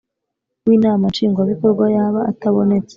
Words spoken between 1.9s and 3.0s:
yaba atabonetse